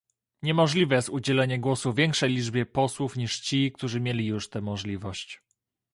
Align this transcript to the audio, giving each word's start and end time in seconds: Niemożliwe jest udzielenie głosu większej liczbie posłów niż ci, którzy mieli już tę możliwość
Niemożliwe 0.41 0.95
jest 0.95 1.09
udzielenie 1.09 1.59
głosu 1.59 1.93
większej 1.93 2.33
liczbie 2.33 2.65
posłów 2.65 3.15
niż 3.15 3.39
ci, 3.39 3.71
którzy 3.71 3.99
mieli 3.99 4.25
już 4.25 4.49
tę 4.49 4.61
możliwość 4.61 5.41